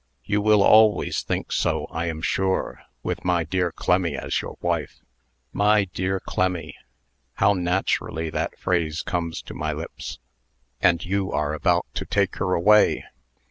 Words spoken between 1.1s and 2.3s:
think so, I am